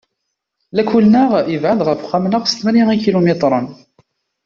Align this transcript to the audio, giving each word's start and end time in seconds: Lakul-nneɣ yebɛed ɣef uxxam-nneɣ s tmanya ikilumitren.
Lakul-nneɣ 0.75 1.31
yebɛed 1.51 1.79
ɣef 1.87 1.99
uxxam-nneɣ 2.03 2.43
s 2.45 2.53
tmanya 2.53 2.85
ikilumitren. 2.91 3.67